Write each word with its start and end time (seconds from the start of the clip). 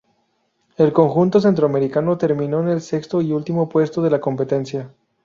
El 0.77 0.93
conjunto 0.93 1.39
centroamericano 1.39 2.17
terminó 2.17 2.59
en 2.61 2.69
el 2.69 2.81
sexto 2.81 3.21
y 3.21 3.31
último 3.33 3.69
puesto 3.69 4.01
de 4.01 4.09
la 4.09 4.19
competencia. 4.19 4.91